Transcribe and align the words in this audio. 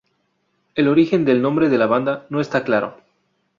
El 0.73 0.87
origen 0.87 1.25
del 1.25 1.43
nombre 1.43 1.69
de 1.69 1.77
la 1.77 1.85
banda 1.85 2.25
no 2.31 2.41
está 2.41 2.63
claro. 2.63 2.99